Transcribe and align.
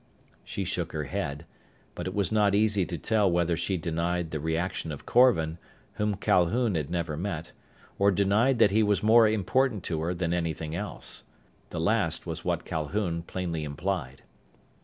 She 0.43 0.65
shook 0.65 0.93
her 0.93 1.03
head, 1.03 1.45
but 1.93 2.07
it 2.07 2.15
was 2.15 2.31
not 2.31 2.55
easy 2.55 2.87
to 2.87 2.97
tell 2.97 3.29
whether 3.29 3.55
she 3.55 3.77
denied 3.77 4.31
the 4.31 4.39
reaction 4.39 4.91
of 4.91 5.05
Korvan, 5.05 5.59
whom 5.93 6.15
Calhoun 6.15 6.73
had 6.73 6.89
never 6.89 7.15
met, 7.15 7.51
or 7.99 8.09
denied 8.09 8.57
that 8.57 8.71
he 8.71 8.81
was 8.81 9.03
more 9.03 9.27
important 9.27 9.83
to 9.83 10.01
her 10.01 10.15
than 10.15 10.33
anything 10.33 10.75
else. 10.75 11.23
The 11.69 11.79
last 11.79 12.25
was 12.25 12.43
what 12.43 12.65
Calhoun 12.65 13.21
plainly 13.21 13.63
implied. 13.63 14.23